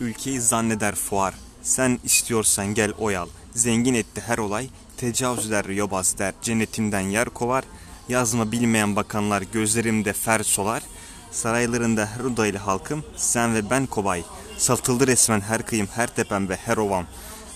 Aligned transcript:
ülkeyi 0.00 0.40
zanneder 0.40 0.94
fuar. 0.94 1.34
Sen 1.62 1.98
istiyorsan 2.04 2.74
gel 2.74 2.92
oyal. 2.98 3.28
Zengin 3.54 3.94
etti 3.94 4.20
her 4.26 4.38
olay. 4.38 4.68
Tecavüz 4.96 5.46
eder 5.46 5.64
yobaz 5.64 6.18
der. 6.18 6.34
Cennetimden 6.42 7.00
yer 7.00 7.28
kovar. 7.28 7.64
Yazma 8.08 8.52
bilmeyen 8.52 8.96
bakanlar 8.96 9.42
gözlerimde 9.42 10.12
fer 10.12 10.42
solar. 10.42 10.82
Saraylarında 11.30 12.06
her 12.06 12.24
odaylı 12.24 12.58
halkım 12.58 13.04
sen 13.16 13.54
ve 13.54 13.70
ben 13.70 13.86
kobay. 13.86 14.24
Satıldı 14.58 15.06
resmen 15.06 15.40
her 15.40 15.66
kıyım 15.66 15.86
her 15.94 16.14
tepem 16.14 16.48
ve 16.48 16.56
her 16.56 16.76
ovam. 16.76 17.06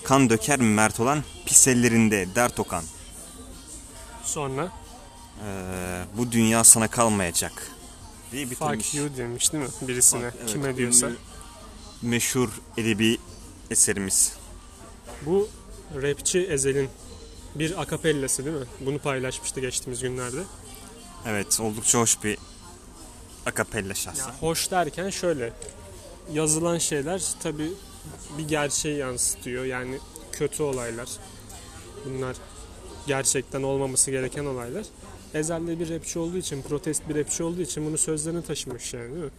Kan 0.05 0.31
döker 0.31 0.59
mi 0.61 0.75
mert 0.75 1.01
olan 1.01 1.23
pis 1.47 1.69
ellerinde 1.69 2.35
dert 2.35 2.61
okan. 2.61 2.85
Sonra 4.25 4.69
Ee, 5.47 6.05
bu 6.19 6.33
dünya 6.33 6.65
sana 6.65 6.89
kalmayacak. 6.89 7.53
diye 8.33 8.51
bitirmiş. 8.51 8.87
fuck 8.87 8.95
you 8.95 9.17
demiş 9.17 9.53
değil 9.53 9.65
mi 9.65 9.71
birisine 9.83 10.21
Evet, 10.21 10.47
kime 10.47 10.77
diyorsa. 10.77 11.07
ünlü, 11.07 11.17
Meşhur 12.03 12.49
edebi 12.77 13.19
eserimiz. 13.71 14.37
Bu 15.27 15.49
rapçi 16.03 16.41
Ezel'in 16.41 16.89
bir 17.55 17.83
akapellası 17.83 18.45
değil 18.45 18.57
mi? 18.57 18.67
Bunu 18.81 18.99
paylaşmıştı 18.99 19.61
geçtiğimiz 19.61 20.03
günlerde. 20.03 20.43
Evet 21.27 21.61
oldukça 21.61 21.99
hoş 21.99 22.25
bir 22.25 22.39
akapella 23.47 23.95
şahsen. 23.95 24.27
Ya 24.27 24.35
hoş 24.41 24.71
derken 24.71 25.11
şöyle 25.11 25.53
yazılan 26.33 26.79
şeyler 26.79 27.23
tabi 27.43 27.73
bir 28.39 28.49
gerçeği 28.49 28.99
yansıtıyor. 28.99 29.65
Yani 29.65 29.99
kötü 30.33 30.63
olaylar. 30.63 31.09
Bunlar 32.05 32.37
gerçekten 33.07 33.63
olmaması 33.63 34.11
gereken 34.11 34.45
olaylar. 34.45 34.87
Ezel 35.35 35.67
de 35.67 35.81
bir 35.81 35.91
rapçi 35.91 36.19
olduğu 36.19 36.37
için, 36.37 36.63
protest 36.63 37.09
bir 37.09 37.15
rapçi 37.15 37.43
olduğu 37.43 37.61
için 37.61 37.87
bunu 37.87 37.99
sözlerine 37.99 38.43
taşımış 38.43 38.95
yani 38.95 39.13
değil 39.15 39.25
mi? 39.25 39.31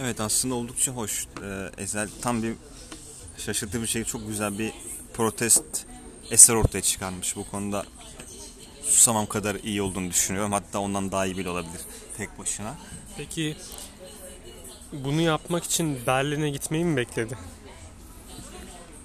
Evet 0.00 0.20
aslında 0.20 0.54
oldukça 0.54 0.92
hoş. 0.92 1.26
Ee, 1.42 1.70
Ezel 1.78 2.08
tam 2.22 2.42
bir 2.42 2.54
şaşırtıcı 3.38 3.82
bir 3.82 3.86
şey 3.86 4.04
çok 4.04 4.28
güzel 4.28 4.58
bir 4.58 4.72
protest 5.14 5.64
eser 6.30 6.54
ortaya 6.54 6.82
çıkarmış. 6.82 7.36
Bu 7.36 7.50
konuda 7.50 7.84
Susamam 8.82 9.26
kadar 9.26 9.54
iyi 9.54 9.82
olduğunu 9.82 10.10
düşünüyorum. 10.10 10.52
Hatta 10.52 10.78
ondan 10.78 11.12
daha 11.12 11.26
iyi 11.26 11.36
bile 11.38 11.50
olabilir 11.50 11.80
tek 12.16 12.38
başına. 12.38 12.74
Peki 13.16 13.56
bunu 14.92 15.20
yapmak 15.20 15.64
için 15.64 15.98
Berlin'e 16.06 16.50
gitmeyi 16.50 16.84
mi 16.84 16.96
bekledi? 16.96 17.38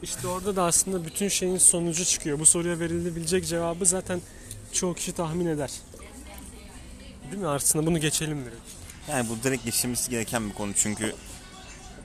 İşte 0.03 0.28
orada 0.28 0.55
da 0.55 0.64
aslında 0.64 1.05
bütün 1.05 1.28
şeyin 1.28 1.58
sonucu 1.58 2.05
çıkıyor. 2.05 2.39
Bu 2.39 2.45
soruya 2.45 2.80
verilebilecek 2.80 3.48
cevabı 3.48 3.86
zaten 3.86 4.22
çoğu 4.73 4.94
kişi 4.94 5.11
tahmin 5.11 5.45
eder. 5.45 5.72
Değil 7.31 7.42
mi? 7.42 7.48
Aslında 7.48 7.86
bunu 7.86 8.00
geçelim 8.00 8.45
direkt. 8.45 8.81
Yani 9.10 9.30
bu 9.30 9.44
direkt 9.44 9.66
geçilmesi 9.66 10.10
gereken 10.10 10.50
bir 10.50 10.54
konu 10.54 10.74
çünkü 10.76 11.16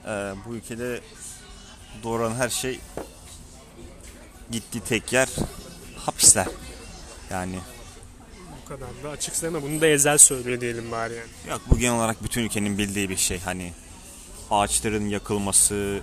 e, 0.05 0.33
bu 0.45 0.55
ülkede 0.55 1.01
doğuran 2.03 2.35
her 2.35 2.49
şey 2.49 2.79
gittiği 4.51 4.79
tek 4.81 5.13
yer 5.13 5.29
hapisler. 5.95 6.47
Yani 7.29 7.59
Bu 8.65 8.69
kadar 8.69 8.89
da 9.03 9.09
açık 9.09 9.35
söyleme. 9.35 9.63
Bunu 9.63 9.81
da 9.81 9.87
Ezel 9.87 10.17
söylüyor 10.17 10.61
diyelim 10.61 10.91
bari 10.91 11.13
yani. 11.13 11.29
Yok 11.49 11.61
bu 11.69 11.77
genel 11.79 11.95
olarak 11.95 12.23
bütün 12.23 12.43
ülkenin 12.43 12.77
bildiği 12.77 13.09
bir 13.09 13.17
şey 13.17 13.39
hani 13.39 13.73
ağaçların 14.51 15.09
yakılması 15.09 16.01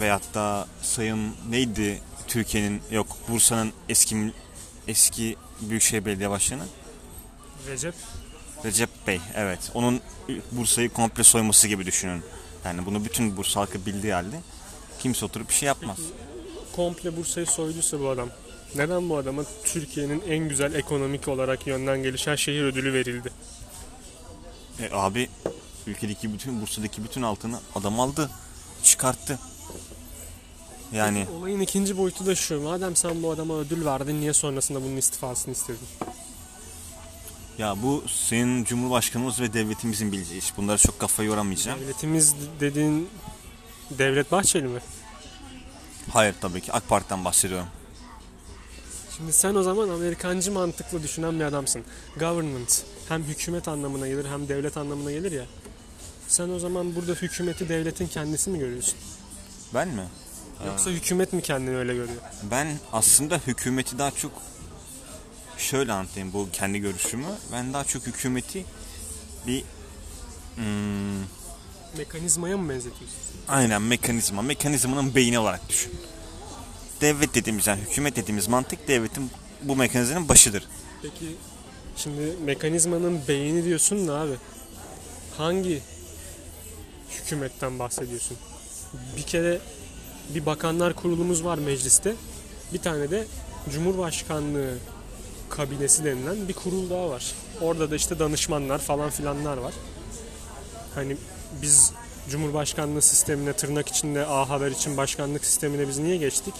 veyahut 0.00 0.34
da 0.34 0.66
sayın 0.82 1.34
neydi 1.50 2.00
Türkiye'nin 2.28 2.82
yok 2.90 3.16
Bursa'nın 3.28 3.72
eski 3.88 4.32
eski 4.88 5.36
Büyükşehir 5.60 6.04
Belediye 6.04 6.30
Başkanı 6.30 6.62
Recep 7.68 7.94
Recep 8.64 8.90
Bey 9.06 9.20
evet 9.34 9.70
onun 9.74 10.00
Bursa'yı 10.52 10.90
komple 10.90 11.22
soyması 11.24 11.68
gibi 11.68 11.86
düşünün. 11.86 12.22
Yani 12.64 12.86
bunu 12.86 13.04
bütün 13.04 13.36
Bursa 13.36 13.60
halkı 13.60 13.86
bildiği 13.86 14.12
halde 14.12 14.40
kimse 14.98 15.24
oturup 15.24 15.48
bir 15.48 15.54
şey 15.54 15.66
yapmaz. 15.66 15.98
komple 16.76 17.16
Bursa'yı 17.16 17.46
soyduysa 17.46 18.00
bu 18.00 18.08
adam. 18.08 18.28
Neden 18.74 19.08
bu 19.08 19.16
adama 19.16 19.42
Türkiye'nin 19.64 20.22
en 20.28 20.48
güzel 20.48 20.74
ekonomik 20.74 21.28
olarak 21.28 21.66
yönden 21.66 22.02
gelişen 22.02 22.36
şehir 22.36 22.62
ödülü 22.62 22.92
verildi? 22.92 23.30
E, 24.80 24.90
abi 24.92 25.28
ülkedeki 25.86 26.32
bütün 26.32 26.62
Bursa'daki 26.62 27.04
bütün 27.04 27.22
altını 27.22 27.60
adam 27.74 28.00
aldı 28.00 28.30
çıkarttı. 28.82 29.38
Yani 30.92 31.26
Olayın 31.38 31.60
ikinci 31.60 31.98
boyutu 31.98 32.26
da 32.26 32.34
şu. 32.34 32.60
Madem 32.60 32.96
sen 32.96 33.22
bu 33.22 33.30
adama 33.30 33.58
ödül 33.58 33.84
verdin 33.84 34.20
niye 34.20 34.32
sonrasında 34.32 34.82
bunun 34.82 34.96
istifasını 34.96 35.52
istedin? 35.52 35.78
Ya 37.58 37.76
bu 37.82 38.04
senin 38.08 38.64
Cumhurbaşkanımız 38.64 39.40
ve 39.40 39.52
devletimizin 39.52 40.12
bileceği 40.12 40.38
iş. 40.38 40.56
Bunlara 40.56 40.78
çok 40.78 40.98
kafayı 40.98 41.28
yoramayacağım. 41.28 41.80
Devletimiz 41.80 42.34
dediğin 42.60 43.08
Devlet 43.90 44.32
Bahçeli 44.32 44.66
mi? 44.66 44.80
Hayır 46.12 46.34
tabii 46.40 46.60
ki 46.60 46.72
AK 46.72 46.88
Parti'den 46.88 47.24
bahsediyorum. 47.24 47.66
Şimdi 49.16 49.32
sen 49.32 49.54
o 49.54 49.62
zaman 49.62 49.88
Amerikancı 49.88 50.52
mantıklı 50.52 51.02
düşünen 51.02 51.40
bir 51.40 51.44
adamsın. 51.44 51.84
Government 52.18 52.82
hem 53.08 53.22
hükümet 53.22 53.68
anlamına 53.68 54.08
gelir 54.08 54.24
hem 54.30 54.48
devlet 54.48 54.76
anlamına 54.76 55.12
gelir 55.12 55.32
ya. 55.32 55.44
Sen 56.28 56.48
o 56.48 56.58
zaman 56.58 56.94
burada 56.94 57.12
hükümeti 57.12 57.68
devletin 57.68 58.06
kendisi 58.06 58.50
mi 58.50 58.58
görüyorsun? 58.58 58.94
Ben 59.74 59.88
mi? 59.88 60.04
Yoksa 60.66 60.90
hükümet 60.90 61.32
mi 61.32 61.42
kendini 61.42 61.76
öyle 61.76 61.94
görüyor? 61.94 62.20
Ben 62.50 62.78
aslında 62.92 63.38
hükümeti 63.46 63.98
daha 63.98 64.10
çok 64.10 64.32
şöyle 65.62 65.92
anlatayım 65.92 66.32
bu 66.32 66.48
kendi 66.52 66.78
görüşümü. 66.78 67.26
Ben 67.52 67.72
daha 67.72 67.84
çok 67.84 68.06
hükümeti 68.06 68.64
bir 69.46 69.64
hmm, 70.56 71.20
Mekanizmaya 71.98 72.56
mı 72.56 72.68
benzetiyorsun? 72.68 73.18
aynen 73.48 73.82
mekanizma, 73.82 74.42
mekanizmanın 74.42 75.14
beyni 75.14 75.38
olarak 75.38 75.68
düşün. 75.68 75.92
Devlet 77.00 77.34
dediğimiz 77.34 77.66
yani 77.66 77.80
hükümet 77.80 78.16
dediğimiz 78.16 78.48
mantık 78.48 78.88
devletin 78.88 79.30
bu 79.62 79.76
mekanizmanın 79.76 80.28
başıdır. 80.28 80.68
Peki 81.02 81.36
şimdi 81.96 82.36
mekanizmanın 82.44 83.20
beyni 83.28 83.64
diyorsun 83.64 84.08
da 84.08 84.20
abi 84.20 84.34
hangi 85.38 85.82
hükümetten 87.10 87.78
bahsediyorsun? 87.78 88.36
Bir 89.16 89.22
kere 89.22 89.60
bir 90.34 90.46
bakanlar 90.46 90.94
kurulumuz 90.94 91.44
var 91.44 91.58
mecliste. 91.58 92.14
Bir 92.72 92.78
tane 92.78 93.10
de 93.10 93.26
Cumhurbaşkanlığı 93.70 94.74
kabinesi 95.56 96.04
denilen 96.04 96.48
bir 96.48 96.54
kurul 96.54 96.90
daha 96.90 97.10
var. 97.10 97.34
Orada 97.60 97.90
da 97.90 97.96
işte 97.96 98.18
danışmanlar 98.18 98.78
falan 98.78 99.10
filanlar 99.10 99.56
var. 99.56 99.74
Hani 100.94 101.16
biz 101.62 101.92
Cumhurbaşkanlığı 102.30 103.02
sistemine 103.02 103.52
tırnak 103.52 103.88
içinde 103.88 104.26
A 104.26 104.48
Haber 104.48 104.70
için 104.70 104.96
başkanlık 104.96 105.44
sistemine 105.44 105.88
biz 105.88 105.98
niye 105.98 106.16
geçtik? 106.16 106.54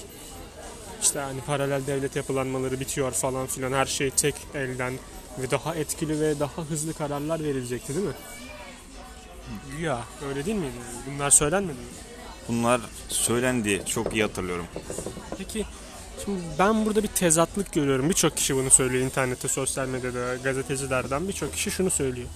İşte 1.03 1.19
hani 1.19 1.41
paralel 1.41 1.87
devlet 1.87 2.17
yapılanmaları 2.17 2.81
bitiyor 2.81 3.13
falan 3.13 3.47
filan 3.47 3.73
her 3.73 3.87
şey 3.87 4.11
tek 4.11 4.35
elden 4.55 4.95
ve 5.39 5.51
daha 5.51 5.75
etkili 5.75 6.21
ve 6.21 6.41
daha 6.41 6.63
hızlı 6.71 6.95
kararlar 6.95 7.45
verilecekti 7.45 7.95
değil 7.95 8.07
mi? 8.07 8.15
Ya 9.81 10.05
öyle 10.29 10.45
değil 10.45 10.57
miydi? 10.57 10.73
Bunlar 11.07 11.31
söylenmedi 11.31 11.79
mi? 11.79 11.87
Bunlar 12.49 12.81
söylendi 13.09 13.83
çok 13.87 14.15
iyi 14.15 14.23
hatırlıyorum. 14.23 14.67
Peki 15.39 15.67
şimdi 16.25 16.41
ben 16.59 16.87
burada 16.87 17.03
bir 17.03 17.09
tezatlık 17.09 17.73
görüyorum. 17.73 18.09
Birçok 18.09 18.37
kişi 18.37 18.57
bunu 18.57 18.71
söylüyor 18.71 19.05
internette, 19.05 19.49
sosyal 19.49 19.89
medyada, 19.89 20.37
gazetecilerden 20.37 21.29
birçok 21.29 21.53
kişi 21.53 21.71
şunu 21.71 21.91
söylüyor. 21.91 22.29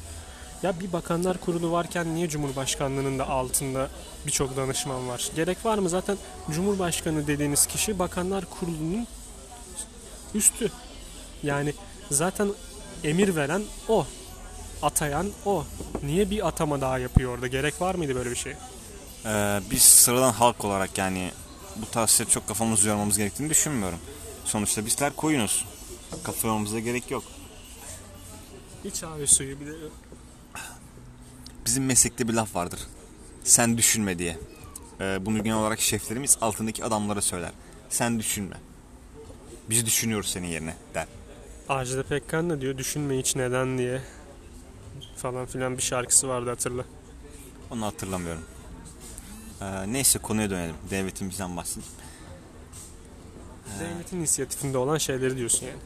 Ya 0.62 0.80
bir 0.80 0.92
bakanlar 0.92 1.38
kurulu 1.38 1.72
varken 1.72 2.14
niye 2.14 2.28
Cumhurbaşkanlığının 2.28 3.18
da 3.18 3.28
altında 3.28 3.88
birçok 4.26 4.56
danışman 4.56 5.08
var? 5.08 5.30
Gerek 5.36 5.64
var 5.64 5.78
mı? 5.78 5.88
Zaten 5.88 6.16
Cumhurbaşkanı 6.50 7.26
dediğiniz 7.26 7.66
kişi 7.66 7.98
bakanlar 7.98 8.44
kurulunun 8.44 9.06
üstü. 10.34 10.70
Yani 11.42 11.74
zaten 12.10 12.48
emir 13.04 13.36
veren 13.36 13.62
o. 13.88 14.06
Atayan 14.82 15.26
o. 15.44 15.64
Niye 16.02 16.30
bir 16.30 16.46
atama 16.48 16.80
daha 16.80 16.98
yapıyor 16.98 17.34
orada? 17.34 17.46
Gerek 17.46 17.80
var 17.80 17.94
mıydı 17.94 18.14
böyle 18.14 18.30
bir 18.30 18.36
şey? 18.36 18.52
Ee, 19.26 19.60
biz 19.70 19.82
sıradan 19.82 20.32
halk 20.32 20.64
olarak 20.64 20.98
yani 20.98 21.30
bu 21.82 21.90
tarz 21.90 22.10
şeyleri 22.10 22.32
çok 22.32 22.48
kafamızı 22.48 22.88
yormamız 22.88 23.18
gerektiğini 23.18 23.50
düşünmüyorum. 23.50 23.98
Sonuçta 24.44 24.86
bizler 24.86 25.16
koyunuz. 25.16 25.64
Kafa 26.24 26.48
yormamıza 26.48 26.78
gerek 26.78 27.10
yok. 27.10 27.24
Hiç 28.84 29.02
abi 29.04 29.26
suyu 29.26 29.60
bir 29.60 29.66
de 29.66 29.72
Bizim 31.66 31.86
meslekte 31.86 32.28
bir 32.28 32.32
laf 32.32 32.54
vardır. 32.54 32.80
Sen 33.44 33.78
düşünme 33.78 34.18
diye. 34.18 34.38
Ee, 35.00 35.18
bunu 35.26 35.44
genel 35.44 35.56
olarak 35.58 35.80
şeflerimiz 35.80 36.38
altındaki 36.40 36.84
adamlara 36.84 37.20
söyler. 37.20 37.52
Sen 37.88 38.18
düşünme. 38.18 38.56
Biz 39.70 39.86
düşünüyoruz 39.86 40.30
senin 40.30 40.46
yerine 40.46 40.74
der. 40.94 41.06
Ajda 41.68 42.02
Pekkan 42.02 42.50
da 42.50 42.60
diyor 42.60 42.78
düşünme 42.78 43.18
hiç 43.18 43.36
neden 43.36 43.78
diye 43.78 44.02
falan 45.16 45.46
filan 45.46 45.76
bir 45.76 45.82
şarkısı 45.82 46.28
vardı 46.28 46.50
hatırla. 46.50 46.84
Onu 47.70 47.86
hatırlamıyorum. 47.86 48.42
Ee, 49.60 49.92
neyse 49.92 50.18
konuya 50.18 50.50
dönelim. 50.50 50.74
Devletimizden 50.90 51.56
bahsedelim. 51.56 51.92
Devletin 53.80 54.16
inisiyatifinde 54.16 54.78
olan 54.78 54.98
şeyleri 54.98 55.36
diyorsun 55.36 55.66
yani. 55.66 55.78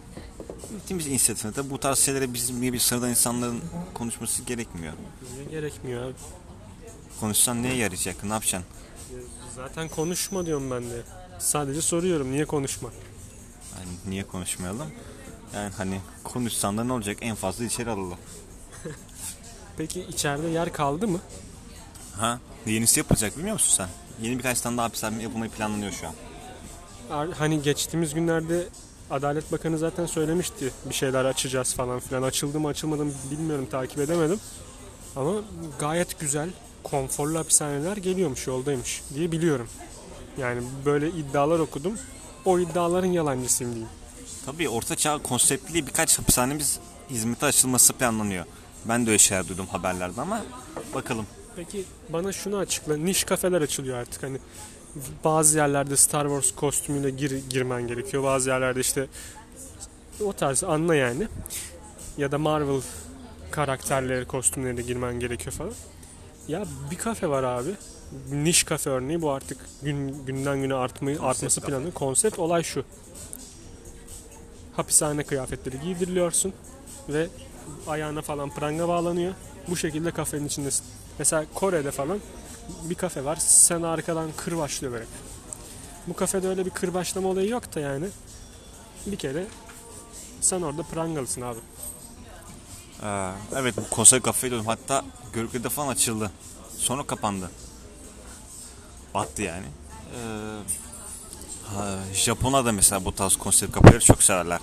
Devletimiz 0.71 1.07
inisiyatifinde 1.07 1.53
tabii 1.53 1.71
bu 1.71 1.79
tarz 1.81 1.99
şeylere 1.99 2.35
bizim 2.35 2.63
gibi 2.63 2.81
sıradan 2.81 3.11
insanların 3.11 3.61
konuşması 3.95 4.43
gerekmiyor. 4.43 4.93
Gerekmiyor 5.51 6.03
abi? 6.05 6.15
Konuşsan 7.21 7.63
neye 7.63 7.75
yarayacak? 7.77 8.25
Ne 8.25 8.33
yapacaksın? 8.33 8.69
Zaten 9.57 9.89
konuşma 9.89 10.47
diyorum 10.47 10.71
ben 10.71 10.91
de. 10.91 11.03
Sadece 11.39 11.83
soruyorum 11.83 12.33
niye 12.33 12.45
konuşma? 12.45 12.91
Yani 13.79 13.91
niye 14.09 14.25
konuşmayalım? 14.27 14.87
Yani 15.55 15.73
hani 15.77 16.01
konuşsan 16.25 16.79
da 16.79 16.85
ne 16.85 16.93
olacak? 16.93 17.19
En 17.21 17.35
fazla 17.35 17.65
içeri 17.65 17.91
alırlar. 17.91 18.19
Peki 19.77 20.01
içeride 20.01 20.47
yer 20.49 20.73
kaldı 20.73 21.09
mı? 21.09 21.21
Ha? 22.17 22.39
Yenisi 22.67 23.01
yapılacak 23.01 23.37
bilmiyor 23.37 23.53
musun 23.55 23.77
sen? 23.77 23.89
Yeni 24.27 24.39
birkaç 24.39 24.61
tane 24.61 24.77
daha 24.77 24.87
hapishane 24.87 25.23
yapılmayı 25.23 25.51
planlanıyor 25.51 25.93
şu 25.93 26.07
an. 26.09 26.15
Hani 27.33 27.63
geçtiğimiz 27.63 28.15
günlerde 28.15 28.69
Adalet 29.11 29.53
Bakanı 29.53 29.79
zaten 29.79 30.07
söylemişti 30.07 30.73
bir 30.85 30.95
şeyler 30.95 31.25
açacağız 31.25 31.75
falan 31.75 32.01
filan. 32.01 32.23
Açıldı 32.23 32.61
mı 32.61 32.69
açılmadı 32.69 33.05
mı 33.05 33.13
bilmiyorum 33.31 33.69
takip 33.71 33.99
edemedim. 33.99 34.41
Ama 35.17 35.33
gayet 35.79 36.21
güzel 36.21 36.51
konforlu 36.85 37.39
hapishaneler 37.39 37.97
geliyormuş 37.97 38.47
yoldaymış 38.47 39.03
diye 39.15 39.33
biliyorum. 39.33 39.69
Yani 40.39 40.63
böyle 40.85 41.09
iddialar 41.09 41.59
okudum. 41.59 41.99
O 42.45 42.59
iddiaların 42.59 43.07
yalancısıyım 43.07 43.73
diyeyim. 43.73 43.93
Tabii 44.47 44.69
orta 44.69 44.97
çağ 44.97 45.19
konseptli 45.19 45.87
birkaç 45.87 46.19
hapishanemiz 46.19 46.79
hizmete 47.11 47.47
açılması 47.47 47.93
planlanıyor. 47.93 48.45
Ben 48.85 49.07
de 49.07 49.11
öyle 49.11 49.19
şeyler 49.19 49.49
duydum 49.49 49.67
haberlerde 49.67 50.21
ama 50.21 50.43
bakalım. 50.95 51.27
Peki 51.61 51.85
bana 52.09 52.33
şunu 52.33 52.57
açıkla. 52.57 52.97
Niş 52.97 53.25
kafeler 53.25 53.61
açılıyor 53.61 53.99
artık. 53.99 54.23
Hani 54.23 54.39
bazı 55.25 55.59
yerlerde 55.59 55.97
Star 55.97 56.27
Wars 56.27 56.55
kostümüyle 56.55 57.11
gir, 57.11 57.43
girmen 57.51 57.87
gerekiyor. 57.87 58.23
Bazı 58.23 58.51
yerlerde 58.51 58.81
işte 58.81 59.07
o 60.25 60.33
tarz 60.33 60.65
anla 60.65 60.95
yani. 60.95 61.29
Ya 62.19 62.33
da 62.33 62.39
Marvel 62.39 62.81
karakterleri 63.51 64.25
kostümleriyle 64.25 64.83
girmen 64.83 65.21
gerekiyor 65.21 65.53
falan. 65.53 65.73
Ya 66.49 66.65
bir 66.91 66.99
kafe 66.99 67.29
var 67.29 67.43
abi. 67.43 67.71
Niş 68.33 68.65
kafe 68.65 68.91
örneği 68.91 69.23
bu 69.23 69.31
artık 69.31 69.59
gün, 69.83 70.27
günden 70.27 70.63
güne 70.63 70.75
artmayı, 70.75 71.23
artması 71.23 71.61
kafe. 71.61 71.73
planı. 71.73 71.93
Konsept 71.93 72.39
olay 72.39 72.63
şu. 72.63 72.85
Hapishane 74.77 75.23
kıyafetleri 75.23 75.81
giydiriliyorsun 75.81 76.53
ve 77.09 77.29
ayağına 77.87 78.23
falan 78.23 78.51
pranga 78.51 78.89
bağlanıyor. 78.89 79.35
Bu 79.69 79.77
şekilde 79.77 80.11
kafenin 80.11 80.47
içindesin. 80.47 80.85
Mesela 81.21 81.45
Kore'de 81.55 81.91
falan 81.91 82.21
bir 82.85 82.95
kafe 82.95 83.25
var. 83.25 83.37
Sen 83.37 83.83
arkadan 83.83 84.31
kır 84.37 84.57
başlıyor 84.57 84.93
böyle. 84.93 85.05
Bu 86.07 86.17
kafede 86.17 86.49
öyle 86.49 86.67
bir 86.67 86.71
kır 86.71 86.95
başlama 86.95 87.29
olayı 87.29 87.49
yok 87.49 87.75
da 87.75 87.81
yani. 87.81 88.07
Bir 89.07 89.17
kere 89.17 89.47
sen 90.41 90.63
orada 90.63 90.83
prangalısın 90.83 91.41
abi. 91.41 91.59
Ee, 93.03 93.31
evet 93.57 93.77
bu 93.77 93.91
konsept 93.91 94.25
kafeye 94.25 94.51
diyordum. 94.51 94.67
Hatta 94.67 95.05
Görükle'de 95.33 95.69
falan 95.69 95.89
açıldı. 95.89 96.31
Sonra 96.79 97.07
kapandı. 97.07 97.51
Battı 99.15 99.43
yani. 99.43 99.67
Ee, 99.67 100.19
ha, 101.75 101.99
Japonlar 102.15 102.65
da 102.65 102.73
mesela 102.73 103.05
bu 103.05 103.15
tarz 103.15 103.37
konsept 103.37 103.73
kafeleri 103.73 104.01
çok 104.01 104.23
severler. 104.23 104.61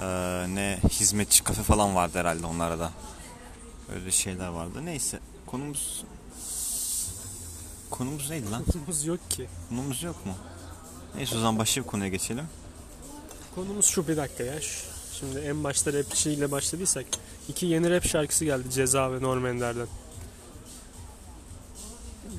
Ee, 0.00 0.54
ne 0.54 0.78
hizmetçi 0.90 1.44
kafe 1.44 1.62
falan 1.62 1.94
vardı 1.94 2.18
herhalde 2.18 2.46
onlarda 2.46 2.78
da. 2.78 2.92
Öyle 3.94 4.10
şeyler 4.10 4.48
vardı. 4.48 4.84
Neyse 4.84 5.18
konumuz 5.46 6.04
konumuz 7.90 8.30
neydi 8.30 8.50
lan? 8.50 8.64
Konumuz 8.72 9.04
yok 9.04 9.30
ki. 9.30 9.48
Konumuz 9.68 10.02
yok 10.02 10.26
mu? 10.26 10.34
Neyse 11.16 11.36
o 11.36 11.38
zaman 11.38 11.58
başka 11.58 11.80
bir 11.80 11.86
konuya 11.86 12.08
geçelim. 12.08 12.44
Konumuz 13.54 13.86
şu 13.86 14.08
bir 14.08 14.16
dakika 14.16 14.44
ya. 14.44 14.54
Şimdi 15.20 15.38
en 15.38 15.64
başta 15.64 15.92
rapçiyle 15.92 16.50
başladıysak 16.50 17.06
iki 17.48 17.66
yeni 17.66 17.90
rap 17.90 18.04
şarkısı 18.04 18.44
geldi 18.44 18.70
Ceza 18.70 19.12
ve 19.12 19.22
Norm 19.22 19.46
Ender'den. 19.46 19.86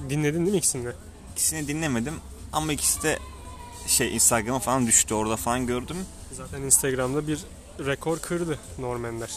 Dinledin 0.10 0.40
değil 0.40 0.52
mi 0.52 0.58
ikisini 0.58 0.86
de? 0.86 0.96
İkisini 1.34 1.68
dinlemedim 1.68 2.14
ama 2.54 2.74
ikisi 2.74 3.04
de 3.04 3.20
şey 3.88 4.16
Instagram'a 4.16 4.60
falan 4.60 4.88
düştü 4.88 5.14
orada 5.14 5.36
falan 5.36 5.68
gördüm. 5.68 5.98
Zaten 6.34 6.62
Instagram'da 6.62 7.28
bir 7.28 7.40
rekor 7.80 8.20
kırdı 8.20 8.60
Norm 8.80 9.06
Ender. 9.06 9.30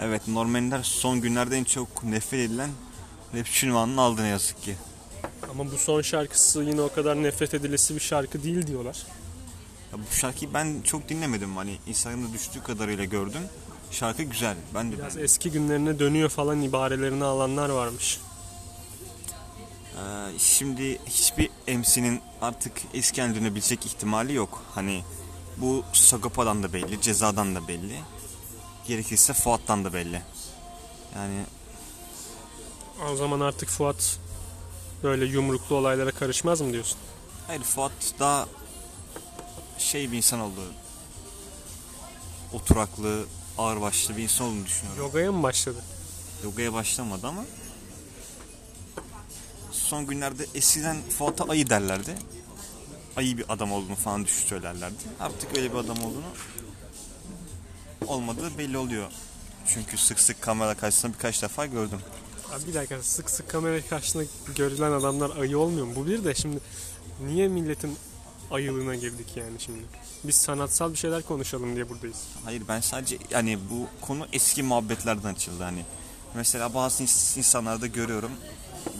Evet 0.00 0.28
Normanler 0.28 0.82
son 0.82 1.20
günlerde 1.20 1.56
en 1.56 1.64
çok 1.64 2.04
nefret 2.04 2.40
edilen 2.40 2.70
rapçi 3.34 3.66
ünvanını 3.66 4.00
aldı 4.00 4.22
ne 4.22 4.28
yazık 4.28 4.62
ki. 4.62 4.76
Ama 5.50 5.72
bu 5.72 5.78
son 5.78 6.02
şarkısı 6.02 6.62
yine 6.62 6.80
o 6.80 6.92
kadar 6.92 7.22
nefret 7.22 7.54
edilesi 7.54 7.94
bir 7.94 8.00
şarkı 8.00 8.42
değil 8.42 8.66
diyorlar. 8.66 9.06
Ya 9.92 9.98
bu 9.98 10.14
şarkıyı 10.14 10.54
ben 10.54 10.82
çok 10.84 11.08
dinlemedim 11.08 11.56
hani 11.56 11.78
Instagram'da 11.86 12.32
düştüğü 12.32 12.62
kadarıyla 12.62 13.04
gördüm. 13.04 13.42
Şarkı 13.90 14.22
güzel. 14.22 14.56
Ben 14.74 14.92
de 14.92 14.96
Biraz 14.96 15.06
beğendim. 15.06 15.24
eski 15.24 15.50
günlerine 15.50 15.98
dönüyor 15.98 16.28
falan 16.28 16.62
ibarelerini 16.62 17.24
alanlar 17.24 17.68
varmış. 17.68 18.20
Ee, 19.96 19.98
şimdi 20.38 20.98
hiçbir 21.06 21.50
MC'nin 21.76 22.20
artık 22.42 22.72
eski 22.94 23.20
haline 23.20 23.36
dönebilecek 23.40 23.86
ihtimali 23.86 24.34
yok. 24.34 24.62
Hani 24.74 25.02
bu 25.56 25.84
Sagopa'dan 25.92 26.62
da 26.62 26.72
belli, 26.72 27.00
Ceza'dan 27.00 27.54
da 27.54 27.68
belli. 27.68 27.96
Gerekirse 28.90 29.32
Fuat'tan 29.32 29.84
da 29.84 29.92
belli. 29.92 30.22
Yani 31.16 31.44
O 33.12 33.16
zaman 33.16 33.40
artık 33.40 33.68
Fuat 33.68 34.18
böyle 35.02 35.24
yumruklu 35.24 35.76
olaylara 35.76 36.10
karışmaz 36.10 36.60
mı 36.60 36.72
diyorsun? 36.72 36.98
hayır 37.46 37.62
Fuat 37.62 37.92
daha 38.18 38.48
şey 39.78 40.12
bir 40.12 40.16
insan 40.16 40.40
oldu. 40.40 40.60
Oturaklı, 42.52 43.24
ağırbaşlı 43.58 44.16
bir 44.16 44.22
insan 44.22 44.46
olduğunu 44.46 44.66
düşünüyorum. 44.66 45.02
Yogaya 45.02 45.32
mı 45.32 45.42
başladı? 45.42 45.78
Yogaya 46.44 46.72
başlamadı 46.72 47.26
ama 47.26 47.44
son 49.72 50.06
günlerde 50.06 50.46
eskiden 50.54 50.96
Fuat'a 51.18 51.44
ayı 51.44 51.70
derlerdi. 51.70 52.14
Ayı 53.16 53.38
bir 53.38 53.44
adam 53.52 53.72
olduğunu 53.72 53.96
falan 53.96 54.24
düşün 54.24 54.46
söylerlerdi. 54.46 55.02
Artık 55.20 55.56
öyle 55.56 55.72
bir 55.72 55.78
adam 55.78 55.98
olduğunu 55.98 56.30
olmadığı 58.10 58.58
belli 58.58 58.78
oluyor. 58.78 59.10
Çünkü 59.66 59.98
sık 59.98 60.20
sık 60.20 60.42
kamera 60.42 60.74
karşısında 60.74 61.12
birkaç 61.12 61.42
defa 61.42 61.66
gördüm. 61.66 61.98
Abi 62.52 62.66
bir 62.66 62.74
dakika 62.74 63.02
sık 63.02 63.30
sık 63.30 63.48
kamera 63.48 63.86
karşısında 63.86 64.24
görülen 64.56 64.92
adamlar 64.92 65.36
ayı 65.36 65.58
olmuyor 65.58 65.86
mu? 65.86 65.92
Bu 65.96 66.06
bir 66.06 66.24
de 66.24 66.34
şimdi 66.34 66.58
niye 67.26 67.48
milletin 67.48 67.96
ayılığına 68.50 68.94
girdik 68.94 69.36
yani 69.36 69.60
şimdi? 69.60 69.82
Biz 70.24 70.34
sanatsal 70.34 70.92
bir 70.92 70.96
şeyler 70.98 71.22
konuşalım 71.22 71.74
diye 71.74 71.88
buradayız. 71.88 72.16
Hayır 72.44 72.62
ben 72.68 72.80
sadece 72.80 73.18
yani 73.30 73.58
bu 73.70 73.86
konu 74.06 74.26
eski 74.32 74.62
muhabbetlerden 74.62 75.34
açıldı 75.34 75.62
hani. 75.64 75.84
Mesela 76.34 76.74
bazı 76.74 77.04
ins- 77.04 77.38
insanlarda 77.38 77.86
görüyorum 77.86 78.30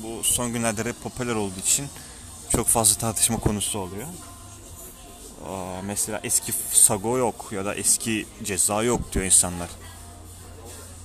bu 0.02 0.24
son 0.24 0.52
günlerde 0.52 0.84
rap 0.84 1.02
popüler 1.02 1.34
olduğu 1.34 1.60
için 1.60 1.86
çok 2.48 2.66
fazla 2.66 2.98
tartışma 3.00 3.38
konusu 3.38 3.78
oluyor. 3.78 4.06
Mesela 5.84 6.20
eski 6.24 6.52
Sago 6.72 7.18
yok 7.18 7.48
ya 7.52 7.64
da 7.64 7.74
eski 7.74 8.26
ceza 8.44 8.82
yok 8.82 9.12
diyor 9.12 9.24
insanlar. 9.24 9.68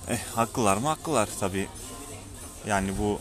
Eh 0.08 0.18
haklılar 0.34 0.76
mı? 0.76 0.88
Haklılar 0.88 1.28
tabi. 1.40 1.68
Yani 2.66 2.90
bu 2.98 3.18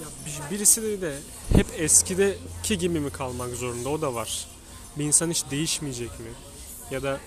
Ya 0.00 0.06
bir- 0.26 0.56
birisi 0.56 0.82
de, 0.82 1.00
de 1.00 1.18
hep 1.56 1.66
eskideki 1.78 2.78
gibi 2.78 3.00
mi 3.00 3.10
kalmak 3.10 3.50
zorunda 3.50 3.88
o 3.88 4.00
da 4.00 4.14
var. 4.14 4.46
Bir 4.98 5.04
insan 5.04 5.30
hiç 5.30 5.44
değişmeyecek 5.50 6.20
mi? 6.20 6.30
Ya 6.90 7.02
da 7.02 7.18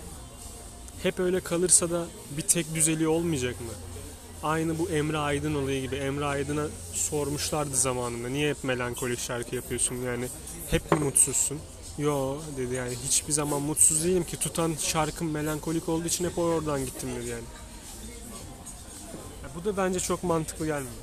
hep 1.03 1.19
öyle 1.19 1.39
kalırsa 1.39 1.89
da 1.91 2.05
bir 2.37 2.41
tek 2.41 2.75
düzeli 2.75 3.07
olmayacak 3.07 3.61
mı? 3.61 3.67
Aynı 4.43 4.79
bu 4.79 4.89
Emre 4.89 5.17
Aydın 5.17 5.55
olayı 5.55 5.81
gibi. 5.81 5.95
Emre 5.95 6.25
Aydın'a 6.25 6.65
sormuşlardı 6.93 7.75
zamanında. 7.77 8.29
Niye 8.29 8.49
hep 8.49 8.63
melankolik 8.63 9.19
şarkı 9.19 9.55
yapıyorsun? 9.55 9.95
Yani 9.95 10.27
hep 10.71 10.91
mi 10.91 10.99
mutsuzsun? 10.99 11.59
Yo 11.97 12.37
dedi 12.57 12.73
yani 12.73 12.95
hiçbir 13.07 13.33
zaman 13.33 13.61
mutsuz 13.61 14.03
değilim 14.03 14.23
ki. 14.23 14.37
Tutan 14.37 14.75
şarkım 14.79 15.31
melankolik 15.31 15.89
olduğu 15.89 16.07
için 16.07 16.25
hep 16.25 16.37
oradan 16.37 16.85
gittim 16.85 17.09
dedi 17.15 17.27
yani. 17.29 17.43
Ya 19.43 19.49
bu 19.55 19.65
da 19.65 19.77
bence 19.77 19.99
çok 19.99 20.23
mantıklı 20.23 20.65
gelmiyor. 20.65 20.93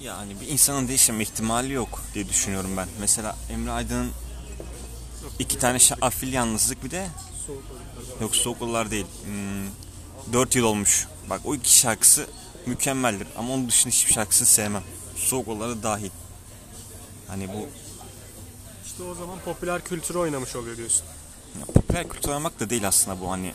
yani 0.00 0.40
bir 0.40 0.48
insanın 0.48 0.88
değişme 0.88 1.22
ihtimali 1.22 1.72
yok 1.72 2.02
diye 2.14 2.28
düşünüyorum 2.28 2.76
ben. 2.76 2.88
Mesela 3.00 3.36
Emre 3.50 3.70
Aydın'ın 3.70 4.10
iki 5.38 5.58
tane 5.58 5.78
şa- 5.78 6.00
afil 6.00 6.32
yalnızlık 6.32 6.84
bir 6.84 6.90
de 6.90 7.08
Yok 8.20 8.36
soğuk 8.36 8.60
değil. 8.90 9.06
Hmm, 9.24 10.32
4 10.32 10.56
yıl 10.56 10.64
olmuş. 10.64 11.08
Bak 11.30 11.40
o 11.44 11.54
iki 11.54 11.78
şarkısı 11.78 12.26
mükemmeldir. 12.66 13.28
Ama 13.36 13.54
onun 13.54 13.68
dışında 13.68 13.92
hiçbir 13.92 14.12
şarkısını 14.12 14.48
sevmem. 14.48 14.82
Soğuk 15.16 15.46
dahil. 15.82 16.10
Hani 17.28 17.48
bu 17.48 17.68
İşte 19.00 19.10
o 19.12 19.14
zaman 19.14 19.38
popüler 19.44 19.84
kültürü 19.84 20.18
oynamış 20.18 20.56
oluyor 20.56 20.76
diyorsun. 20.76 21.04
ya, 21.60 21.64
popüler 21.66 22.08
kültür 22.08 22.28
oynamak 22.28 22.60
da 22.60 22.70
değil 22.70 22.88
aslında 22.88 23.20
bu 23.20 23.30
hani. 23.30 23.54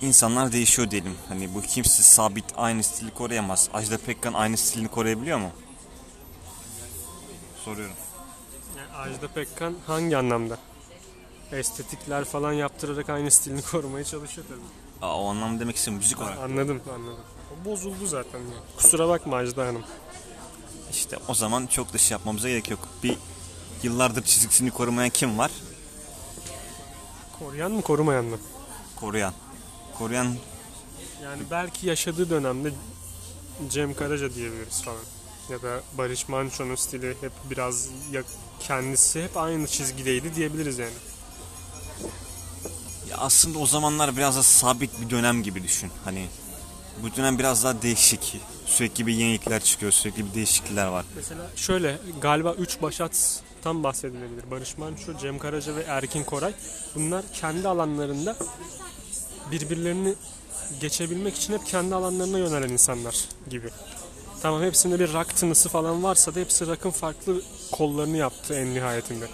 İnsanlar 0.00 0.52
değişiyor 0.52 0.90
diyelim. 0.90 1.14
Hani 1.28 1.54
bu 1.54 1.62
kimse 1.62 2.02
sabit 2.02 2.44
aynı 2.56 2.82
stili 2.82 3.14
koruyamaz. 3.14 3.68
Ajda 3.74 3.98
Pekkan 3.98 4.32
aynı 4.32 4.56
stilini 4.56 4.88
koruyabiliyor 4.88 5.38
mu? 5.38 5.50
Soruyorum. 7.64 7.94
Yani 8.76 8.92
Ajda 8.96 9.28
Pekkan 9.28 9.74
hangi 9.86 10.16
anlamda? 10.16 10.58
Estetikler 11.52 12.24
falan 12.24 12.52
yaptırarak 12.52 13.08
aynı 13.08 13.30
stilini 13.30 13.62
korumaya 13.70 14.04
çalışıyor 14.04 14.46
tabii. 14.48 15.06
Aa, 15.06 15.22
o 15.22 15.28
anlamda 15.28 15.60
demek 15.60 15.76
istiyorum 15.76 15.98
müzik 15.98 16.20
olarak. 16.20 16.38
Anladım 16.38 16.80
anladım. 16.94 17.24
O 17.52 17.64
bozuldu 17.64 18.06
zaten 18.06 18.38
ya. 18.38 18.76
Kusura 18.76 19.08
bakma 19.08 19.36
Ajda 19.36 19.66
Hanım. 19.66 19.82
İşte 20.90 21.18
o 21.28 21.34
zaman 21.34 21.66
çok 21.66 21.92
da 21.92 21.98
şey 21.98 22.14
yapmamıza 22.14 22.48
gerek 22.48 22.70
yok. 22.70 22.88
Bir 23.02 23.18
yıllardır 23.84 24.22
çizgisini 24.22 24.70
korumayan 24.70 25.10
kim 25.10 25.38
var? 25.38 25.50
Koruyan 27.38 27.72
mı 27.72 27.82
korumayan 27.82 28.24
mı? 28.24 28.38
Koruyan. 28.96 29.34
Koruyan 29.98 30.36
Yani 31.24 31.42
belki 31.50 31.86
yaşadığı 31.86 32.30
dönemde 32.30 32.72
Cem 33.70 33.94
Karaca 33.94 34.34
diyebiliriz 34.34 34.82
falan. 34.82 35.04
Ya 35.50 35.62
da 35.62 35.80
Barış 35.98 36.28
Manço'nun 36.28 36.74
stili 36.74 37.16
hep 37.20 37.32
biraz 37.50 37.88
ya 38.12 38.22
kendisi 38.60 39.22
hep 39.24 39.36
aynı 39.36 39.66
çizgideydi 39.66 40.34
diyebiliriz 40.34 40.78
yani. 40.78 40.92
Ya 43.10 43.16
aslında 43.16 43.58
o 43.58 43.66
zamanlar 43.66 44.16
biraz 44.16 44.36
da 44.36 44.42
sabit 44.42 45.00
bir 45.00 45.10
dönem 45.10 45.42
gibi 45.42 45.62
düşün. 45.62 45.90
Hani 46.04 46.26
bu 47.02 47.16
dönem 47.16 47.38
biraz 47.38 47.64
daha 47.64 47.82
değişik. 47.82 48.40
Sürekli 48.66 49.06
bir 49.06 49.14
yenilikler 49.14 49.62
çıkıyor, 49.62 49.92
sürekli 49.92 50.26
bir 50.26 50.34
değişiklikler 50.34 50.86
var. 50.86 51.04
Mesela 51.16 51.50
şöyle 51.56 51.98
galiba 52.20 52.52
3 52.52 52.80
başattan 53.62 53.82
bahsedilebilir. 53.82 54.50
Barış 54.50 54.78
Manço, 54.78 55.18
Cem 55.18 55.38
Karaca 55.38 55.76
ve 55.76 55.82
Erkin 55.82 56.24
Koray. 56.24 56.54
Bunlar 56.94 57.24
kendi 57.32 57.68
alanlarında 57.68 58.36
birbirlerini 59.50 60.14
geçebilmek 60.80 61.36
için 61.36 61.52
hep 61.52 61.66
kendi 61.66 61.94
alanlarına 61.94 62.38
yönelen 62.38 62.68
insanlar 62.68 63.28
gibi. 63.50 63.70
Tamam 64.42 64.62
hepsinde 64.62 65.00
bir 65.00 65.12
rock 65.12 65.36
tınısı 65.36 65.68
falan 65.68 66.02
varsa 66.02 66.34
da 66.34 66.40
hepsi 66.40 66.66
rock'ın 66.66 66.90
farklı 66.90 67.42
kollarını 67.72 68.16
yaptı 68.16 68.54
en 68.54 68.74
nihayetinde. 68.74 69.26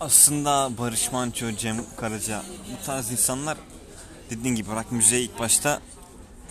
Aslında 0.00 0.70
Barış 0.78 1.12
Manço, 1.12 1.50
Cem 1.50 1.84
Karaca 1.96 2.42
bu 2.72 2.86
tarz 2.86 3.10
insanlar 3.12 3.58
dediğin 4.30 4.54
gibi 4.54 4.70
rock 4.70 4.92
müziğe 4.92 5.20
ilk 5.20 5.38
başta 5.38 5.80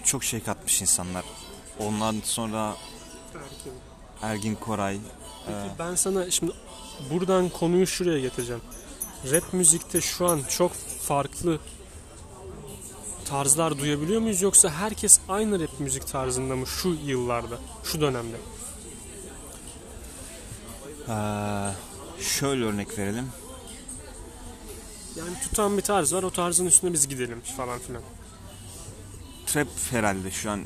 çok 0.03 0.23
şey 0.23 0.39
katmış 0.39 0.81
insanlar. 0.81 1.23
Ondan 1.79 2.15
sonra 2.23 2.75
Erkin. 3.35 3.73
Ergin 4.21 4.55
Koray, 4.55 4.99
Peki 5.45 5.79
ben 5.79 5.95
sana 5.95 6.31
şimdi 6.31 6.51
buradan 7.11 7.49
konuyu 7.49 7.87
şuraya 7.87 8.19
getireceğim. 8.19 8.61
Rap 9.31 9.53
müzikte 9.53 10.01
şu 10.01 10.27
an 10.27 10.41
çok 10.49 10.71
farklı 11.01 11.59
tarzlar 13.25 13.79
duyabiliyor 13.79 14.21
muyuz 14.21 14.41
yoksa 14.41 14.69
herkes 14.69 15.19
aynı 15.29 15.59
rap 15.59 15.79
müzik 15.79 16.07
tarzında 16.07 16.55
mı 16.55 16.67
şu 16.67 16.89
yıllarda, 17.05 17.57
şu 17.83 18.01
dönemde? 18.01 18.37
eee, 21.07 21.73
şöyle 22.23 22.65
örnek 22.65 22.97
verelim. 22.97 23.29
Yani 25.17 25.39
tutan 25.43 25.77
bir 25.77 25.81
tarz 25.81 26.13
var 26.13 26.23
o 26.23 26.29
tarzın 26.31 26.65
üstüne 26.65 26.93
biz 26.93 27.07
gidelim 27.07 27.41
falan 27.57 27.79
filan. 27.79 28.01
Trap 29.45 29.67
herhalde 29.91 30.31
şu 30.31 30.51
an 30.51 30.61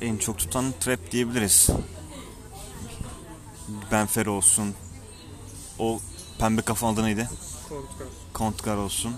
en 0.00 0.16
çok 0.16 0.38
tutan 0.38 0.64
trap 0.80 1.10
diyebiliriz. 1.10 1.68
Benfer 3.92 4.26
olsun. 4.26 4.74
O 5.78 6.00
pembe 6.38 6.62
kafa 6.62 6.88
adı 6.88 7.04
neydi? 7.04 7.28
Kontra. 7.68 8.04
Kontkar 8.32 8.76
olsun. 8.76 9.14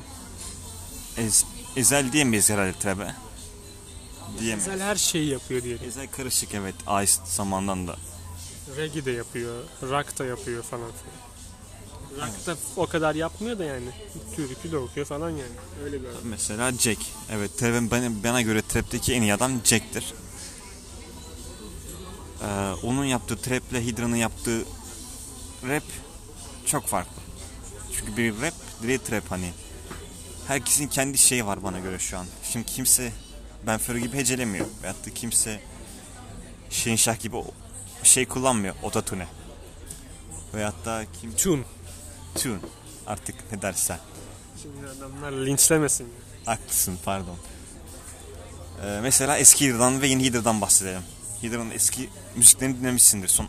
Ez, 1.16 1.44
ezel 1.76 2.12
diyemeyiz 2.12 2.50
herhalde 2.50 2.78
trap'e. 2.78 3.14
Diyemeyiz. 4.40 4.64
Güzel 4.64 4.80
her 4.80 4.96
şeyi 4.96 5.28
yapıyor 5.28 5.62
diyelim. 5.62 5.88
Ezel 5.88 6.06
karışık 6.06 6.54
evet. 6.54 6.75
Ice 7.02 7.12
zamandan 7.25 7.88
da. 7.88 7.96
Reggae 8.76 9.04
de 9.04 9.10
yapıyor, 9.10 9.64
rock 9.82 10.18
da 10.18 10.25
yapıyor 10.25 10.62
falan 10.62 10.90
filan. 10.92 11.26
Rock 12.26 12.46
da 12.46 12.56
o 12.76 12.86
kadar 12.86 13.14
yapmıyor 13.14 13.58
da 13.58 13.64
yani. 13.64 13.88
Türkü 14.36 14.72
de 14.72 14.78
okuyor 14.78 15.06
falan 15.06 15.30
yani. 15.30 15.52
Öyle 15.84 16.02
bir 16.02 16.06
adam. 16.06 16.20
Mesela 16.25 16.72
Jack. 16.72 17.00
Evet 17.30 17.58
trap'in 17.58 17.90
bana, 17.90 18.25
bana 18.25 18.42
göre 18.42 18.62
trap'teki 18.62 19.14
en 19.14 19.22
iyi 19.22 19.34
adam 19.34 19.52
Jack'tir. 19.64 20.14
Ee, 22.43 22.47
onun 22.83 23.05
yaptığı 23.05 23.37
trap'le 23.37 23.73
Hydra'nın 23.73 24.16
yaptığı 24.16 24.64
rap 25.69 25.83
çok 26.66 26.87
farklı. 26.87 27.23
Çünkü 27.93 28.16
bir 28.16 28.43
rap, 28.43 28.55
diğeri 28.83 29.05
trap 29.05 29.31
hani. 29.31 29.52
Herkesin 30.47 30.88
kendi 30.88 31.19
şeyi 31.19 31.47
var 31.47 31.62
bana 31.62 31.78
göre 31.78 31.99
şu 31.99 32.19
an. 32.19 32.26
Şimdi 32.52 32.66
kimse 32.66 33.12
Ben 33.66 33.78
Fero 33.78 33.99
gibi 33.99 34.16
hecelemiyor. 34.16 34.66
Veyahut 34.83 35.07
da 35.07 35.11
kimse 35.14 35.61
Şehinşah 36.71 37.21
gibi 37.21 37.37
şey 38.02 38.26
kullanmıyor. 38.26 38.75
Ototune. 38.83 39.26
Veyahut 40.55 40.85
da 40.85 41.05
kim... 41.21 41.37
Tune. 41.37 41.62
Tune. 42.35 42.59
Artık 43.07 43.52
ne 43.52 43.62
dersen. 43.62 43.99
Şimdi 44.62 44.87
adamlar 44.87 45.33
linçlemesin. 45.33 46.09
Haklısın 46.45 46.99
pardon. 47.05 47.37
Ee, 48.85 48.99
mesela 49.02 49.38
eski 49.38 49.66
Hydra'dan 49.66 50.02
ve 50.02 50.07
yeni 50.07 50.25
Hydra'dan 50.25 50.61
bahsedelim. 50.61 51.02
Hydra'nın 51.43 51.71
eski 51.71 52.09
müziklerini 52.37 52.81
dinlemişsindir. 52.81 53.28
Son 53.28 53.49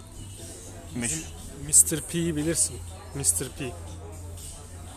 Meş- 1.00 1.24
Mr. 1.68 2.02
P'yi 2.02 2.36
bilirsin. 2.36 2.76
Mr. 3.16 3.50
P. 3.60 3.72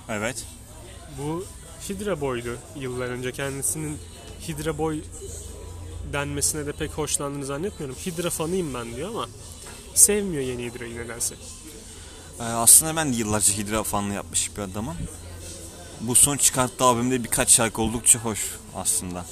Evet. 0.08 0.44
Bu 1.18 1.44
Hydra 1.88 2.20
Boy'du 2.20 2.58
yıllar 2.76 3.08
önce. 3.08 3.32
Kendisinin 3.32 3.98
Hydra 4.48 4.78
Boy 4.78 5.02
denmesine 6.12 6.66
de 6.66 6.72
pek 6.72 6.90
hoşlandığını 6.90 7.46
zannetmiyorum. 7.46 7.96
Hydra 8.06 8.30
fanıyım 8.30 8.74
ben 8.74 8.96
diyor 8.96 9.08
ama 9.08 9.28
sevmiyor 9.94 10.42
yeni 10.42 10.64
Hydra'yı 10.64 10.96
nedense. 10.98 11.34
Ee, 12.40 12.42
aslında 12.42 12.96
ben 12.96 13.12
de 13.12 13.16
yıllarca 13.16 13.54
Hydra 13.54 13.82
fanlığı 13.82 14.14
yapmış 14.14 14.56
bir 14.56 14.62
adamım. 14.62 14.96
Bu 16.00 16.14
son 16.14 16.36
çıkarttığı 16.36 16.84
albümde 16.84 17.24
birkaç 17.24 17.50
şarkı 17.50 17.82
oldukça 17.82 18.18
hoş 18.18 18.40
aslında. 18.74 19.26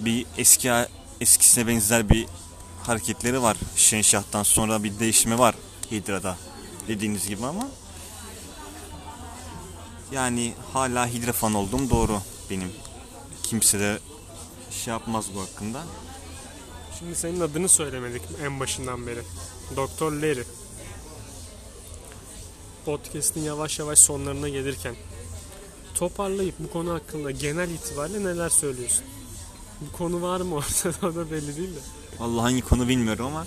Bir 0.00 0.26
eski 0.38 0.72
eskisine 1.20 1.66
benzer 1.66 2.08
bir 2.08 2.26
hareketleri 2.86 3.42
var. 3.42 3.56
Şenşah'tan 3.76 4.42
sonra 4.42 4.84
bir 4.84 4.98
değişimi 4.98 5.38
var 5.38 5.54
Hydra'da. 5.90 6.36
Dediğiniz 6.88 7.28
gibi 7.28 7.46
ama 7.46 7.68
yani 10.12 10.54
hala 10.72 11.06
Hydra 11.06 11.32
fan 11.32 11.54
olduğum 11.54 11.90
doğru 11.90 12.20
benim. 12.50 12.72
Kimse 13.42 13.80
de 13.80 13.98
şey 14.70 14.92
yapmaz 14.92 15.26
bu 15.34 15.40
hakkında. 15.40 15.82
Şimdi 16.98 17.14
senin 17.14 17.40
adını 17.40 17.68
söylemedik 17.68 18.22
en 18.42 18.60
başından 18.60 19.06
beri. 19.06 19.22
Doktor 19.76 20.12
Larry. 20.12 20.44
Podcast'in 22.84 23.42
yavaş 23.42 23.78
yavaş 23.78 23.98
sonlarına 23.98 24.48
gelirken 24.48 24.94
toparlayıp 25.94 26.54
bu 26.58 26.70
konu 26.70 26.92
hakkında 26.92 27.30
genel 27.30 27.70
itibariyle 27.70 28.24
neler 28.24 28.48
söylüyorsun? 28.48 29.04
Bu 29.80 29.96
konu 29.96 30.22
var 30.22 30.40
mı 30.40 30.54
ortada 30.54 31.14
da 31.14 31.30
belli 31.30 31.56
değil 31.56 31.74
de. 31.74 31.80
Vallahi 32.18 32.42
hangi 32.42 32.60
konu 32.62 32.88
bilmiyorum 32.88 33.26
ama 33.26 33.46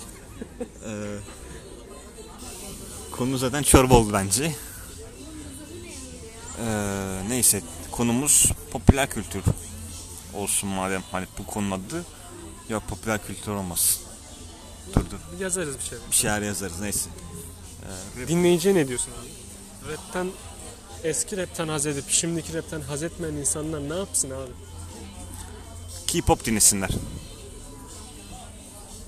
eee, 0.86 1.18
konu 3.10 3.38
zaten 3.38 3.62
çorba 3.62 3.94
oldu 3.94 4.12
bence. 4.12 4.44
Eee, 6.58 7.28
neyse 7.28 7.62
konumuz 7.90 8.52
popüler 8.70 9.10
kültür 9.10 9.42
olsun 10.34 10.68
madem 10.68 11.02
hani 11.12 11.26
bu 11.38 11.46
konunun 11.46 11.70
adı 11.70 12.04
yok 12.68 12.82
popüler 12.88 13.26
kültür 13.26 13.52
olmasın. 13.52 14.02
Dur 14.94 15.00
dur 15.10 15.40
Yazarız 15.40 15.76
bir 15.78 15.82
şey. 15.84 15.98
bir 16.10 16.16
şeyler 16.16 16.42
yazarız 16.42 16.80
neyse. 16.80 17.10
Dinleyiciye 18.28 18.74
ne 18.74 18.88
diyorsun 18.88 19.10
abi? 19.12 19.28
Rap'ten 19.92 20.30
eski 21.04 21.36
rap'ten 21.36 21.68
haz 21.68 21.86
edip 21.86 22.04
şimdiki 22.10 22.54
rap'ten 22.54 22.80
haz 22.80 23.02
etmeyen 23.02 23.34
insanlar 23.34 23.88
ne 23.88 23.94
yapsın 23.98 24.30
abi? 24.30 24.50
K-pop 26.06 26.44
dinlesinler. 26.44 26.90